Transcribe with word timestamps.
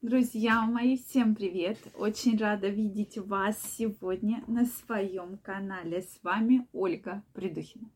Друзья 0.00 0.64
мои, 0.64 0.96
всем 0.96 1.34
привет! 1.34 1.76
Очень 1.96 2.38
рада 2.38 2.68
видеть 2.68 3.18
вас 3.18 3.60
сегодня 3.60 4.44
на 4.46 4.64
своем 4.64 5.38
канале. 5.38 6.02
С 6.02 6.20
вами 6.22 6.68
Ольга 6.72 7.24
Придухина. 7.32 7.90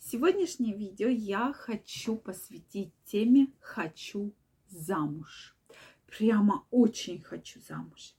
Сегодняшнее 0.00 0.76
видео 0.76 1.06
я 1.06 1.52
хочу 1.52 2.16
посвятить 2.16 2.92
теме 3.04 3.52
«Хочу 3.60 4.34
замуж». 4.68 5.56
Прямо 6.08 6.66
очень 6.72 7.22
хочу 7.22 7.60
замуж. 7.60 8.16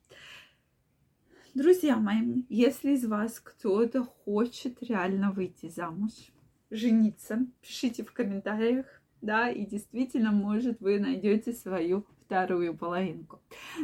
Друзья 1.53 1.97
мои, 1.97 2.43
если 2.47 2.91
из 2.91 3.05
вас 3.05 3.41
кто-то 3.41 4.05
хочет 4.05 4.81
реально 4.81 5.33
выйти 5.33 5.67
замуж, 5.67 6.13
жениться, 6.69 7.45
пишите 7.61 8.05
в 8.05 8.13
комментариях, 8.13 8.85
да, 9.21 9.49
и 9.49 9.65
действительно, 9.65 10.31
может, 10.31 10.79
вы 10.79 10.99
найдете 10.99 11.51
свою 11.51 12.05
вторую 12.25 12.75
половинку. 12.75 13.41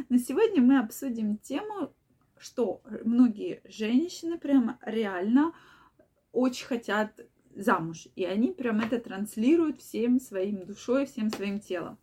Но 0.08 0.18
сегодня 0.18 0.60
мы 0.60 0.78
обсудим 0.78 1.38
тему, 1.38 1.92
что 2.38 2.82
многие 3.04 3.60
женщины 3.64 4.38
прямо 4.38 4.78
реально 4.82 5.52
очень 6.32 6.66
хотят 6.66 7.12
замуж. 7.54 8.08
И 8.16 8.24
они 8.24 8.50
прям 8.50 8.80
это 8.80 8.98
транслируют 8.98 9.78
всем 9.80 10.20
своим 10.20 10.64
душой, 10.64 11.06
всем 11.06 11.30
своим 11.30 11.60
телом. 11.60 11.98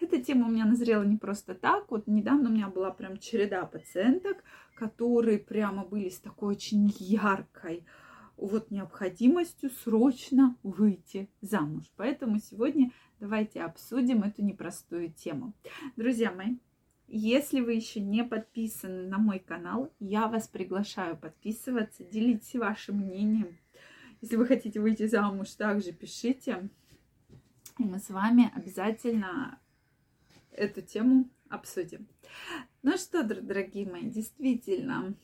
Эта 0.00 0.20
тема 0.20 0.46
у 0.46 0.50
меня 0.50 0.64
назрела 0.64 1.04
не 1.04 1.16
просто 1.16 1.54
так. 1.54 1.90
Вот 1.90 2.06
недавно 2.06 2.50
у 2.50 2.52
меня 2.52 2.68
была 2.68 2.90
прям 2.90 3.16
череда 3.16 3.64
пациенток, 3.64 4.38
которые 4.74 5.38
прямо 5.38 5.84
были 5.84 6.08
с 6.08 6.18
такой 6.18 6.54
очень 6.54 6.92
яркой 6.98 7.84
вот 8.38 8.70
необходимостью 8.70 9.70
срочно 9.70 10.56
выйти 10.62 11.28
замуж. 11.40 11.84
Поэтому 11.96 12.38
сегодня 12.38 12.92
давайте 13.20 13.62
обсудим 13.62 14.22
эту 14.22 14.42
непростую 14.42 15.12
тему. 15.12 15.52
Друзья 15.96 16.30
мои, 16.32 16.56
если 17.08 17.60
вы 17.60 17.74
еще 17.74 18.00
не 18.00 18.22
подписаны 18.22 19.08
на 19.08 19.18
мой 19.18 19.40
канал, 19.40 19.92
я 19.98 20.28
вас 20.28 20.46
приглашаю 20.46 21.16
подписываться, 21.16 22.04
делитесь 22.04 22.54
вашим 22.54 22.98
мнением. 22.98 23.58
Если 24.20 24.36
вы 24.36 24.46
хотите 24.46 24.80
выйти 24.80 25.06
замуж, 25.06 25.50
также 25.50 25.92
пишите. 25.92 26.68
И 27.78 27.84
мы 27.84 27.98
с 27.98 28.10
вами 28.10 28.52
обязательно 28.54 29.58
эту 30.52 30.82
тему 30.82 31.28
обсудим. 31.48 32.06
Ну 32.82 32.96
что, 32.96 33.22
дорогие 33.22 33.90
мои, 33.90 34.08
действительно, 34.08 35.14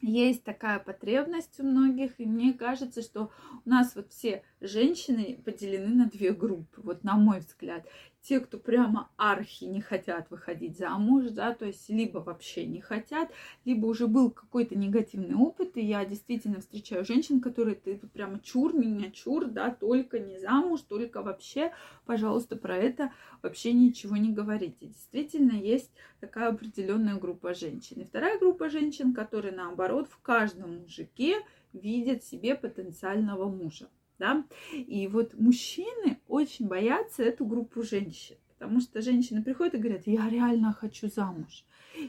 есть 0.00 0.44
такая 0.44 0.78
потребность 0.78 1.58
у 1.60 1.64
многих, 1.64 2.18
и 2.18 2.26
мне 2.26 2.52
кажется, 2.52 3.02
что 3.02 3.30
у 3.64 3.68
нас 3.68 3.96
вот 3.96 4.12
все 4.12 4.42
женщины 4.60 5.40
поделены 5.44 5.94
на 5.94 6.06
две 6.06 6.32
группы, 6.32 6.80
вот 6.82 7.04
на 7.04 7.16
мой 7.16 7.40
взгляд 7.40 7.86
те, 8.28 8.40
кто 8.40 8.58
прямо 8.58 9.08
архи 9.16 9.64
не 9.64 9.80
хотят 9.80 10.30
выходить 10.30 10.76
замуж, 10.76 11.30
да, 11.30 11.54
то 11.54 11.64
есть 11.64 11.88
либо 11.88 12.18
вообще 12.18 12.66
не 12.66 12.82
хотят, 12.82 13.30
либо 13.64 13.86
уже 13.86 14.06
был 14.06 14.30
какой-то 14.30 14.76
негативный 14.76 15.34
опыт, 15.34 15.78
и 15.78 15.80
я 15.80 16.04
действительно 16.04 16.60
встречаю 16.60 17.06
женщин, 17.06 17.40
которые 17.40 17.74
ты 17.74 17.96
прямо 18.12 18.38
чур 18.40 18.74
меня, 18.74 19.10
чур, 19.10 19.46
да, 19.46 19.70
только 19.70 20.18
не 20.18 20.38
замуж, 20.38 20.82
только 20.82 21.22
вообще, 21.22 21.72
пожалуйста, 22.04 22.56
про 22.56 22.76
это 22.76 23.12
вообще 23.40 23.72
ничего 23.72 24.18
не 24.18 24.30
говорите. 24.30 24.88
Действительно, 24.88 25.52
есть 25.52 25.90
такая 26.20 26.50
определенная 26.50 27.16
группа 27.16 27.54
женщин. 27.54 28.02
И 28.02 28.04
вторая 28.04 28.38
группа 28.38 28.68
женщин, 28.68 29.14
которые, 29.14 29.54
наоборот, 29.54 30.06
в 30.10 30.20
каждом 30.20 30.80
мужике 30.80 31.36
видят 31.72 32.22
себе 32.24 32.54
потенциального 32.56 33.48
мужа 33.48 33.88
да. 34.18 34.44
И 34.72 35.08
вот 35.08 35.34
мужчины 35.34 36.20
очень 36.28 36.66
боятся 36.66 37.22
эту 37.22 37.44
группу 37.46 37.82
женщин, 37.82 38.36
потому 38.58 38.80
что 38.80 39.00
женщины 39.00 39.42
приходят 39.42 39.74
и 39.74 39.78
говорят, 39.78 40.06
я 40.06 40.28
реально 40.28 40.72
хочу 40.72 41.08
замуж, 41.08 41.64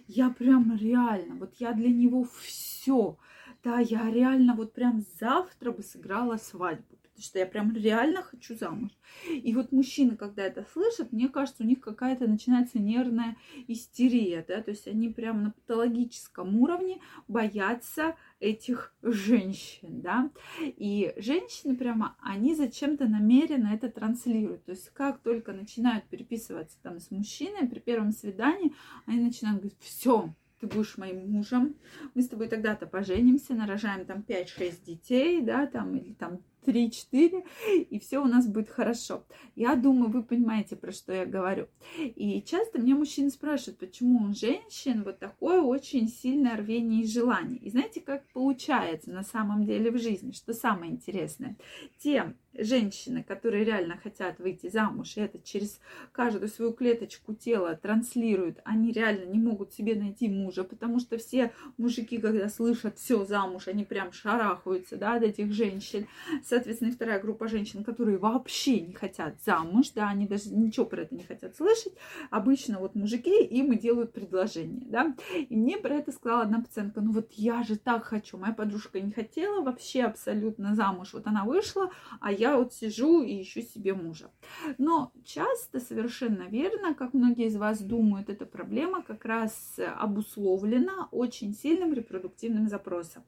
я 0.08 0.30
прям 0.30 0.76
реально, 0.78 1.36
вот 1.36 1.56
я 1.60 1.74
для 1.74 1.90
него 1.90 2.28
все, 2.42 3.18
да, 3.64 3.80
я 3.80 4.10
реально 4.12 4.56
вот 4.56 4.74
прям 4.74 5.04
завтра 5.20 5.72
бы 5.72 5.84
сыграла 5.84 6.38
свадьбу, 6.38 6.99
потому 7.20 7.28
что 7.28 7.40
я 7.40 7.46
прям 7.46 7.74
реально 7.76 8.22
хочу 8.24 8.56
замуж. 8.56 8.92
И 9.28 9.54
вот 9.54 9.74
мужчины, 9.74 10.16
когда 10.16 10.44
это 10.44 10.66
слышат, 10.72 11.12
мне 11.12 11.28
кажется, 11.28 11.64
у 11.64 11.66
них 11.66 11.82
какая-то 11.82 12.28
начинается 12.28 12.80
нервная 12.80 13.36
истерия, 13.68 14.46
да, 14.48 14.62
то 14.62 14.72
есть 14.72 14.88
они 14.88 15.10
прям 15.10 15.44
на 15.44 15.52
патологическом 15.52 16.56
уровне 16.58 17.02
боятся 17.28 18.16
этих 18.40 18.96
женщин, 19.02 20.02
да, 20.02 20.32
и 20.62 21.14
женщины 21.18 21.76
прямо, 21.76 22.16
они 22.22 22.56
зачем-то 22.56 23.06
намеренно 23.06 23.68
это 23.68 23.90
транслируют, 23.90 24.64
то 24.64 24.72
есть 24.72 24.90
как 24.92 25.20
только 25.20 25.52
начинают 25.52 26.06
переписываться 26.06 26.78
там 26.82 27.00
с 27.00 27.12
мужчиной 27.12 27.68
при 27.68 27.80
первом 27.80 28.14
свидании, 28.14 28.74
они 29.06 29.22
начинают 29.22 29.60
говорить, 29.60 29.78
все, 29.82 30.34
ты 30.60 30.68
будешь 30.68 30.98
моим 30.98 31.32
мужем, 31.32 31.76
мы 32.14 32.22
с 32.22 32.30
тобой 32.30 32.48
тогда-то 32.48 32.86
поженимся, 32.86 33.54
нарожаем 33.54 34.06
там 34.06 34.24
5-6 34.28 34.86
детей, 34.86 35.42
да, 35.42 35.66
там, 35.68 35.96
или 35.96 36.14
там 36.14 36.40
3-4, 36.66 37.46
и 37.90 38.00
все 38.00 38.20
у 38.20 38.26
нас 38.26 38.48
будет 38.48 38.70
хорошо. 38.70 39.26
Я 39.56 39.76
думаю, 39.76 40.12
вы 40.12 40.24
понимаете, 40.24 40.76
про 40.76 40.92
что 40.92 41.14
я 41.14 41.26
говорю. 41.26 41.68
И 41.98 42.42
часто 42.42 42.80
мне 42.80 42.96
мужчины 42.96 43.30
спрашивают, 43.30 43.80
почему 43.80 44.30
у 44.30 44.34
женщин 44.34 45.04
вот 45.04 45.20
такое 45.20 45.62
очень 45.62 46.08
сильное 46.08 46.58
рвение 46.58 47.04
и 47.04 47.08
желание. 47.08 47.60
И 47.60 47.70
знаете, 47.70 48.02
как 48.02 48.28
получается 48.34 49.12
на 49.12 49.24
самом 49.24 49.66
деле 49.66 49.92
в 49.92 49.98
жизни, 49.98 50.32
что 50.32 50.54
самое 50.54 50.92
интересное? 50.92 51.58
Те 52.00 52.34
женщины, 52.54 53.24
которые 53.24 53.64
реально 53.64 53.98
хотят 53.98 54.40
выйти 54.40 54.70
замуж, 54.70 55.16
и 55.16 55.22
это 55.22 55.40
через 55.40 55.80
каждую 56.12 56.48
свою 56.50 56.74
клеточку 56.74 57.34
тела 57.34 57.76
транслируют, 57.76 58.60
они 58.64 58.92
реально 58.92 59.26
не 59.26 59.40
могут 59.40 59.74
себе 59.74 59.96
найти 59.96 60.28
мужа, 60.28 60.64
потому 60.64 61.00
что 61.00 61.18
все 61.18 61.52
мужики, 61.78 62.18
когда 62.18 62.50
слышат 62.50 62.98
все 62.98 63.24
замуж, 63.26 63.68
они 63.68 63.86
прям 63.86 64.12
шарахаются, 64.12 64.98
да, 64.98 65.16
от 65.16 65.24
этих 65.24 65.54
женщин. 65.54 66.08
Соответственно, 66.50 66.92
вторая 66.92 67.20
группа 67.20 67.48
женщин, 67.48 67.84
которые 67.84 68.18
вообще 68.18 68.80
не 68.80 68.94
хотят 68.94 69.40
замуж, 69.44 69.92
да, 69.94 70.10
они 70.10 70.26
даже 70.26 70.50
ничего 70.50 70.84
про 70.84 71.04
это 71.04 71.14
не 71.14 71.22
хотят 71.22 71.56
слышать. 71.56 71.94
Обычно 72.32 72.80
вот 72.80 72.96
мужики 72.96 73.44
им 73.46 73.72
и 73.72 73.78
делают 73.78 74.14
предложение, 74.14 74.90
да. 74.90 75.16
И 75.38 75.56
мне 75.56 75.78
про 75.78 75.94
это 75.94 76.12
сказала 76.12 76.42
одна 76.42 76.62
пациентка, 76.62 77.02
ну 77.02 77.12
вот 77.12 77.34
я 77.34 77.62
же 77.62 77.78
так 77.78 78.04
хочу, 78.04 78.40
моя 78.40 78.52
подружка 78.52 79.00
не 79.00 79.12
хотела 79.12 79.62
вообще 79.62 80.02
абсолютно 80.02 80.74
замуж, 80.74 81.14
вот 81.14 81.28
она 81.28 81.44
вышла, 81.44 81.92
а 82.20 82.32
я 82.32 82.58
вот 82.58 82.74
сижу 82.74 83.22
и 83.22 83.44
ищу 83.44 83.62
себе 83.62 83.94
мужа. 83.94 84.32
Но 84.80 85.12
часто, 85.24 85.80
совершенно 85.80 86.48
верно, 86.50 86.96
как 86.96 87.14
многие 87.14 87.46
из 87.46 87.58
вас 87.58 87.80
думают, 87.80 88.28
эта 88.28 88.48
проблема 88.48 89.04
как 89.04 89.24
раз 89.24 89.78
обусловлена 90.00 91.10
очень 91.12 91.54
сильным 91.54 91.94
репродуктивным 91.94 92.68
запросом. 92.68 93.22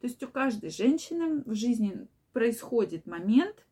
То 0.00 0.08
есть 0.08 0.20
у 0.24 0.26
каждой 0.26 0.70
женщины 0.70 1.40
в 1.46 1.54
жизни 1.54 2.08
происходит 2.34 3.06
момент, 3.06 3.64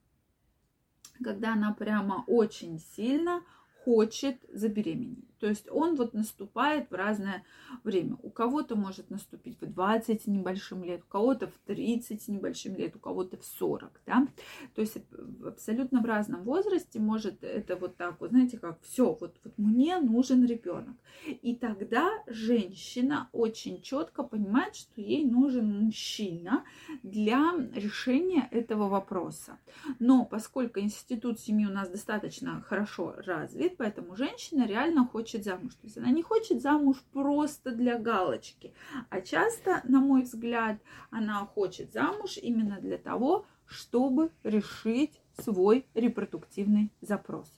когда 1.22 1.52
она 1.52 1.74
прямо 1.74 2.24
очень 2.26 2.78
сильно 2.78 3.44
хочет 3.84 4.38
забеременеть. 4.48 5.31
То 5.42 5.48
есть 5.48 5.68
он 5.68 5.96
вот 5.96 6.14
наступает 6.14 6.88
в 6.88 6.94
разное 6.94 7.42
время. 7.82 8.16
У 8.22 8.30
кого-то 8.30 8.76
может 8.76 9.10
наступить 9.10 9.60
в 9.60 9.66
20 9.66 10.28
небольшим 10.28 10.84
лет, 10.84 11.02
у 11.02 11.10
кого-то 11.10 11.48
в 11.48 11.58
30 11.66 12.28
небольшим 12.28 12.76
лет, 12.76 12.94
у 12.94 13.00
кого-то 13.00 13.36
в 13.36 13.44
40, 13.44 13.90
да. 14.06 14.28
То 14.76 14.82
есть 14.82 14.98
абсолютно 15.44 16.00
в 16.00 16.04
разном 16.04 16.44
возрасте 16.44 17.00
может 17.00 17.42
это 17.42 17.74
вот 17.74 17.96
так 17.96 18.20
вот, 18.20 18.30
знаете, 18.30 18.56
как 18.56 18.80
все, 18.82 19.18
вот, 19.20 19.34
вот 19.42 19.58
мне 19.58 19.98
нужен 19.98 20.46
ребенок. 20.46 20.94
И 21.26 21.56
тогда 21.56 22.08
женщина 22.28 23.28
очень 23.32 23.82
четко 23.82 24.22
понимает, 24.22 24.76
что 24.76 25.00
ей 25.00 25.24
нужен 25.24 25.86
мужчина 25.86 26.62
для 27.02 27.52
решения 27.74 28.46
этого 28.52 28.88
вопроса. 28.88 29.58
Но 29.98 30.24
поскольку 30.24 30.78
институт 30.78 31.40
семьи 31.40 31.66
у 31.66 31.72
нас 31.72 31.88
достаточно 31.88 32.62
хорошо 32.62 33.16
развит, 33.26 33.76
поэтому 33.76 34.14
женщина 34.14 34.68
реально 34.68 35.04
хочет 35.04 35.31
хочет 35.32 35.44
замуж. 35.44 35.74
То 35.74 35.84
есть 35.86 35.98
она 35.98 36.10
не 36.10 36.22
хочет 36.22 36.60
замуж 36.60 36.96
просто 37.12 37.72
для 37.72 37.98
галочки, 37.98 38.72
а 39.10 39.20
часто, 39.20 39.80
на 39.84 40.00
мой 40.00 40.22
взгляд, 40.22 40.78
она 41.10 41.46
хочет 41.46 41.92
замуж 41.92 42.38
именно 42.42 42.80
для 42.80 42.98
того, 42.98 43.46
чтобы 43.66 44.30
решить 44.44 45.20
свой 45.38 45.86
репродуктивный 45.94 46.90
запрос. 47.00 47.50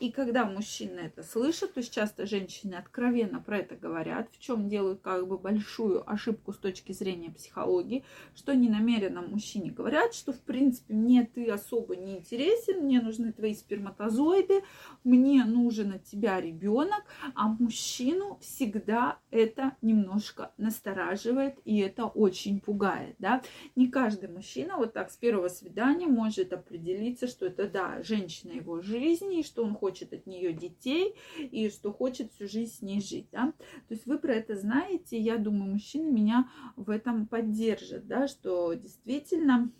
И 0.00 0.10
когда 0.10 0.44
мужчины 0.44 1.00
это 1.00 1.22
слышат, 1.22 1.74
то 1.74 1.80
есть 1.80 1.92
часто 1.92 2.26
женщины 2.26 2.74
откровенно 2.74 3.40
про 3.40 3.58
это 3.58 3.76
говорят, 3.76 4.28
в 4.32 4.38
чем 4.38 4.68
делают 4.68 5.00
как 5.00 5.26
бы 5.26 5.38
большую 5.38 6.08
ошибку 6.10 6.52
с 6.52 6.58
точки 6.58 6.92
зрения 6.92 7.30
психологии, 7.30 8.04
что 8.34 8.54
не 8.54 8.68
намеренно 8.68 9.22
мужчине 9.22 9.70
говорят, 9.70 10.14
что 10.14 10.32
в 10.32 10.40
принципе 10.40 10.94
мне 10.94 11.28
ты 11.32 11.50
особо 11.50 11.96
не 11.96 12.18
интересен, 12.18 12.84
мне 12.84 13.00
нужны 13.00 13.32
твои 13.32 13.54
сперматозоиды, 13.54 14.62
мне 15.04 15.44
нужен 15.44 15.92
от 15.94 16.04
тебя 16.04 16.40
ребенок, 16.40 17.04
а 17.34 17.48
мужчину 17.48 18.38
всегда 18.40 19.18
это 19.30 19.76
немножко 19.82 20.52
настораживает 20.56 21.58
и 21.64 21.78
это 21.78 22.06
очень 22.06 22.60
пугает, 22.60 23.16
да. 23.18 23.42
Не 23.76 23.88
каждый 23.88 24.28
мужчина 24.28 24.76
вот 24.76 24.92
так 24.92 25.10
с 25.10 25.16
первого 25.16 25.48
свидания 25.48 26.06
может 26.06 26.52
определиться, 26.52 27.26
что 27.26 27.46
это 27.46 27.68
да, 27.68 28.02
женщина 28.02 28.52
его 28.52 28.80
жизни, 28.80 29.40
и 29.40 29.42
что 29.44 29.57
он 29.62 29.74
хочет 29.74 30.12
от 30.12 30.26
нее 30.26 30.52
детей 30.52 31.14
и 31.38 31.70
что 31.70 31.92
хочет 31.92 32.32
всю 32.32 32.48
жизнь 32.48 32.74
с 32.74 32.82
ней 32.82 33.00
жить, 33.00 33.28
да. 33.32 33.52
То 33.88 33.94
есть 33.94 34.06
вы 34.06 34.18
про 34.18 34.34
это 34.34 34.56
знаете, 34.56 35.18
я 35.18 35.38
думаю, 35.38 35.72
мужчины 35.72 36.10
меня 36.10 36.50
в 36.76 36.90
этом 36.90 37.26
поддержат, 37.26 38.06
да, 38.06 38.28
что 38.28 38.72
действительно 38.74 39.70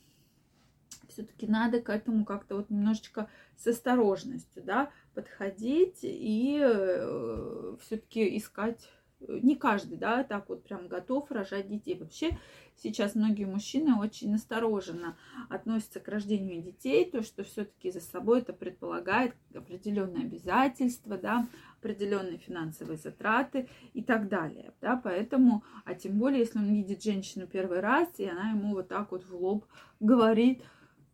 все-таки 1.09 1.47
надо 1.47 1.81
к 1.81 1.89
этому 1.89 2.25
как-то 2.25 2.57
вот 2.57 2.71
немножечко 2.71 3.29
с 3.57 3.67
осторожностью, 3.67 4.63
да, 4.63 4.91
подходить 5.15 6.01
и 6.03 6.61
э, 6.63 7.77
все-таки 7.81 8.37
искать 8.37 8.89
не 9.21 9.57
каждый, 9.57 9.99
да, 9.99 10.25
так 10.25 10.49
вот 10.49 10.65
прям 10.65 10.89
готов 10.89 11.31
рожать 11.31 11.69
детей. 11.69 11.97
Вообще 11.99 12.39
сейчас 12.77 13.15
многие 13.15 13.45
мужчины 13.45 13.99
очень 13.99 14.31
настороженно 14.31 15.17
относятся 15.49 16.01
к 16.01 16.09
рождению 16.09 16.63
детей, 16.63 17.11
то, 17.11 17.23
что 17.23 17.43
все-таки 17.45 17.91
за 17.91 18.01
собой 18.01 18.41
это 18.41 18.53
предполагает 18.53 19.35
определенные 19.55 20.25
обязательства, 20.25 21.19
да, 21.19 21.49
определенные 21.81 22.39
финансовые 22.39 22.99
затраты 22.99 23.69
и 23.95 24.03
так 24.03 24.29
далее, 24.29 24.73
да, 24.81 24.97
поэтому, 24.97 25.65
а 25.85 25.95
тем 25.95 26.19
более, 26.19 26.41
если 26.41 26.59
он 26.59 26.73
видит 26.73 27.03
женщину 27.03 27.47
первый 27.47 27.81
раз, 27.81 28.09
и 28.19 28.27
она 28.27 28.51
ему 28.51 28.75
вот 28.75 28.89
так 28.89 29.13
вот 29.13 29.25
в 29.25 29.35
лоб 29.35 29.65
говорит, 30.01 30.63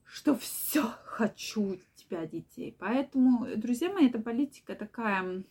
что 0.05 0.37
все, 0.37 0.83
хочу 1.05 1.79
тебя 1.97 2.27
детей. 2.27 2.77
Поэтому, 2.79 3.47
друзья 3.57 3.91
мои, 3.91 4.09
эта 4.09 4.19
политика 4.19 4.75
такая 4.75 5.43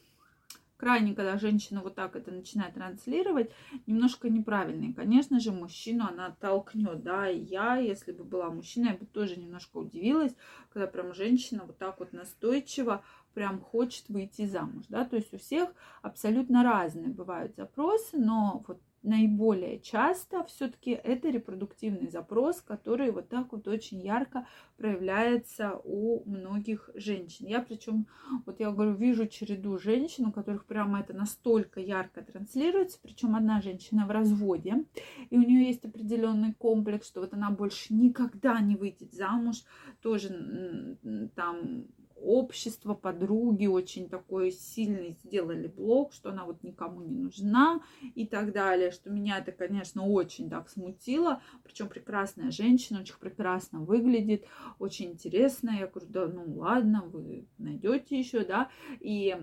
крайне, 0.84 1.16
когда 1.16 1.38
женщина 1.38 1.82
вот 1.82 1.96
так 1.96 2.18
это 2.18 2.30
начинает 2.30 2.74
транслировать, 2.74 3.50
немножко 3.88 4.30
неправильный. 4.30 4.94
Конечно 4.94 5.40
же, 5.40 5.54
мужчину 5.54 6.06
она 6.06 6.36
толкнет, 6.42 7.04
да, 7.04 7.30
и 7.30 7.40
я, 7.40 7.78
если 7.78 8.12
бы 8.12 8.26
была 8.26 8.50
мужчиной, 8.50 8.92
я 8.92 8.98
бы 8.98 9.06
тоже 9.06 9.38
немножко 9.38 9.78
удивилась, 9.78 10.36
когда 10.74 10.88
прям 10.88 11.14
женщина 11.14 11.64
вот 11.66 11.78
так 11.78 12.00
вот 12.00 12.12
настойчиво 12.12 13.02
прям 13.34 13.62
хочет 13.62 14.10
выйти 14.10 14.46
замуж, 14.46 14.84
да, 14.90 15.06
то 15.06 15.16
есть 15.16 15.34
у 15.34 15.38
всех 15.38 15.70
абсолютно 16.02 16.64
разные 16.64 17.08
бывают 17.08 17.56
запросы, 17.56 18.18
но 18.18 18.62
вот 18.68 18.82
наиболее 19.04 19.80
часто 19.80 20.44
все-таки 20.46 20.92
это 20.92 21.30
репродуктивный 21.30 22.08
запрос, 22.08 22.62
который 22.62 23.12
вот 23.12 23.30
так 23.30 23.52
вот 23.52 23.68
очень 23.68 24.00
ярко 24.02 24.48
проявляется 24.78 25.80
у 25.84 26.24
многих 26.30 26.90
женщин. 26.96 27.46
Я 27.48 27.62
причем, 27.62 28.08
вот 28.46 28.60
я 28.60 28.72
говорю, 28.72 28.94
вижу 28.94 29.28
череду 29.28 29.78
женщин, 29.78 30.28
у 30.28 30.32
которых 30.32 30.66
прямо 30.66 31.02
это 31.02 31.14
настолько 31.14 31.80
ярко 31.80 32.22
транслируется, 32.22 32.98
причем 33.02 33.36
одна 33.36 33.62
женщина 33.62 34.06
в 34.06 34.12
разводе, 34.12 34.86
и 35.30 35.38
у 35.38 35.42
нее 35.42 35.68
есть 35.68 35.86
определенный 35.86 36.54
комплекс, 36.54 37.08
что 37.08 37.22
вот 37.22 37.34
она 37.34 37.52
больше 37.52 37.94
никогда 37.94 38.60
не 38.62 38.76
выйдет 38.76 39.14
замуж, 39.14 39.64
тоже 40.02 40.98
там 41.36 41.86
общество, 42.24 42.94
подруги 42.94 43.68
очень 43.68 44.10
такой 44.10 44.52
сильный 44.52 45.18
сделали 45.24 45.68
блог, 45.68 46.14
что 46.14 46.30
она 46.30 46.46
вот 46.46 46.64
никому 46.64 47.02
не 47.02 47.16
нужна 47.16 47.82
и 48.16 48.26
так 48.26 48.54
далее, 48.54 48.92
что 48.92 49.10
меня 49.10 49.40
это, 49.40 49.52
конечно, 49.52 50.06
очень 50.06 50.50
так 50.50 50.70
смутило, 50.70 51.42
причем 51.64 51.90
прекрасная 51.90 52.52
женщина, 52.52 53.02
очень 53.02 53.20
прекрасно 53.20 53.82
выглядит, 53.82 54.46
очень 54.80 55.12
интересная, 55.12 55.80
я 55.80 55.88
говорю, 55.88 56.08
да, 56.10 56.28
ну 56.28 56.56
ладно, 56.56 57.04
вы 57.06 57.46
найдете 57.58 58.18
еще, 58.18 58.46
да, 58.46 58.70
и 59.00 59.36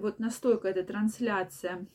вот 0.00 0.18
настолько 0.18 0.68
эта 0.68 0.84
трансляция 0.84 1.86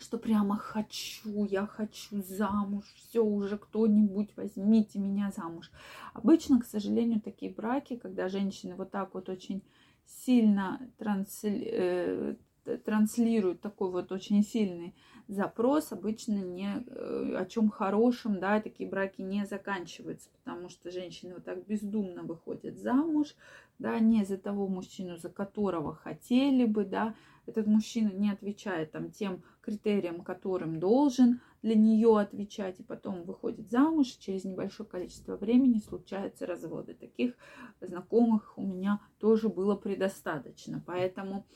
что 0.00 0.18
прямо 0.18 0.56
хочу, 0.56 1.44
я 1.44 1.66
хочу 1.66 2.22
замуж, 2.22 2.84
все 2.96 3.24
уже 3.24 3.58
кто-нибудь 3.58 4.30
возьмите 4.36 4.98
меня 4.98 5.30
замуж. 5.30 5.70
Обычно, 6.14 6.60
к 6.60 6.64
сожалению, 6.64 7.20
такие 7.20 7.52
браки, 7.52 7.96
когда 7.96 8.28
женщины 8.28 8.74
вот 8.74 8.90
так 8.90 9.14
вот 9.14 9.28
очень 9.28 9.62
сильно 10.06 10.80
трансли, 10.98 12.36
э, 12.70 12.76
транслируют 12.78 13.60
такой 13.60 13.90
вот 13.90 14.12
очень 14.12 14.42
сильный 14.42 14.94
запрос, 15.28 15.92
обычно 15.92 16.38
не 16.40 16.84
э, 16.86 17.36
о 17.36 17.46
чем 17.46 17.68
хорошем, 17.70 18.40
да, 18.40 18.60
такие 18.60 18.88
браки 18.88 19.20
не 19.20 19.46
заканчиваются, 19.46 20.30
потому 20.42 20.68
что 20.68 20.90
женщины 20.90 21.34
вот 21.34 21.44
так 21.44 21.66
бездумно 21.66 22.22
выходят 22.22 22.78
замуж, 22.78 23.34
да, 23.78 23.98
не 23.98 24.24
за 24.24 24.38
того 24.38 24.68
мужчину, 24.68 25.16
за 25.16 25.28
которого 25.28 25.94
хотели 25.94 26.64
бы, 26.64 26.84
да, 26.84 27.14
этот 27.46 27.66
мужчина 27.66 28.10
не 28.10 28.30
отвечает 28.30 28.92
там 28.92 29.10
тем 29.10 29.42
критериям, 29.60 30.22
которым 30.22 30.80
должен 30.80 31.40
для 31.62 31.74
нее 31.74 32.18
отвечать, 32.18 32.80
и 32.80 32.82
потом 32.82 33.22
выходит 33.24 33.70
замуж, 33.70 34.06
через 34.06 34.44
небольшое 34.44 34.88
количество 34.88 35.36
времени 35.36 35.78
случаются 35.78 36.46
разводы. 36.46 36.94
Таких 36.94 37.34
знакомых 37.80 38.54
у 38.56 38.62
меня 38.62 39.00
тоже 39.18 39.48
было 39.48 39.74
предостаточно. 39.76 40.82
Поэтому, 40.86 41.46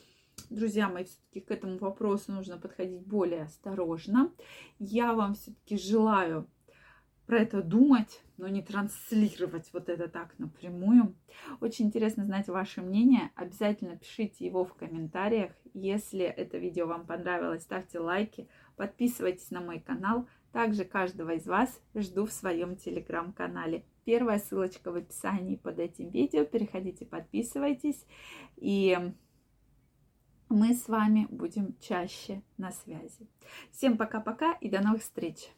друзья 0.49 0.89
мои, 0.89 1.05
все-таки 1.05 1.41
к 1.41 1.51
этому 1.51 1.77
вопросу 1.77 2.31
нужно 2.31 2.57
подходить 2.57 3.05
более 3.05 3.43
осторожно. 3.43 4.31
Я 4.79 5.13
вам 5.13 5.35
все-таки 5.35 5.77
желаю 5.77 6.47
про 7.25 7.39
это 7.39 7.61
думать, 7.61 8.21
но 8.37 8.47
не 8.47 8.61
транслировать 8.61 9.69
вот 9.73 9.89
это 9.89 10.07
так 10.07 10.37
напрямую. 10.37 11.15
Очень 11.59 11.87
интересно 11.87 12.23
знать 12.25 12.47
ваше 12.47 12.81
мнение. 12.81 13.31
Обязательно 13.35 13.97
пишите 13.97 14.45
его 14.45 14.63
в 14.63 14.73
комментариях. 14.75 15.51
Если 15.73 16.23
это 16.23 16.57
видео 16.57 16.85
вам 16.85 17.05
понравилось, 17.05 17.63
ставьте 17.63 17.99
лайки, 17.99 18.47
подписывайтесь 18.75 19.49
на 19.51 19.61
мой 19.61 19.79
канал. 19.79 20.27
Также 20.51 20.85
каждого 20.85 21.31
из 21.31 21.47
вас 21.47 21.81
жду 21.95 22.25
в 22.25 22.31
своем 22.31 22.77
телеграм-канале. 22.77 23.83
Первая 24.05 24.39
ссылочка 24.39 24.91
в 24.91 24.95
описании 24.95 25.55
под 25.55 25.79
этим 25.79 26.11
видео. 26.11 26.45
Переходите, 26.45 27.05
подписывайтесь. 27.05 28.05
И 28.55 28.97
мы 30.49 30.73
с 30.73 30.87
вами 30.87 31.27
будем 31.29 31.75
чаще 31.79 32.41
на 32.57 32.71
связи. 32.71 33.27
Всем 33.71 33.97
пока-пока 33.97 34.53
и 34.53 34.69
до 34.69 34.81
новых 34.81 35.01
встреч! 35.01 35.49